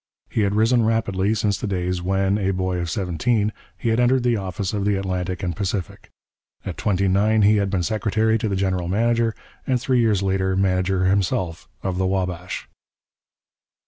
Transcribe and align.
He 0.31 0.41
had 0.41 0.55
risen 0.55 0.83
rapidly 0.83 1.35
since 1.35 1.59
the 1.59 1.67
days 1.67 2.01
when, 2.01 2.39
a 2.39 2.49
boy 2.49 2.79
of 2.79 2.89
seventeen, 2.89 3.53
he 3.77 3.89
had 3.89 3.99
entered 3.99 4.23
the 4.23 4.35
office 4.35 4.73
of 4.73 4.83
the 4.83 4.95
Atlantic 4.95 5.43
and 5.43 5.55
Pacific. 5.55 6.09
At 6.65 6.75
twenty 6.75 7.07
nine 7.07 7.43
he 7.43 7.57
had 7.57 7.69
been 7.69 7.83
secretary 7.83 8.39
to 8.39 8.49
the 8.49 8.55
general 8.55 8.87
manager, 8.87 9.35
and 9.67 9.79
three 9.79 9.99
years 9.99 10.23
later 10.23 10.55
manager 10.55 11.05
himself, 11.05 11.67
of 11.83 11.99
the 11.99 12.07
Wabash. 12.07 12.67